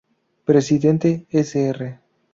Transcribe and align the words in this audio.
Presidente; 0.45 1.27
Sr. 1.29 2.01